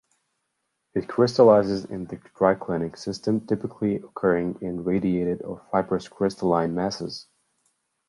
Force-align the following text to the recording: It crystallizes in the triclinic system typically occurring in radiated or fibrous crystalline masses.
It 0.95 1.07
crystallizes 1.07 1.85
in 1.85 2.05
the 2.05 2.17
triclinic 2.17 2.97
system 2.97 3.45
typically 3.45 3.97
occurring 3.97 4.57
in 4.59 4.83
radiated 4.83 5.43
or 5.43 5.59
fibrous 5.71 6.07
crystalline 6.07 6.73
masses. 6.73 7.27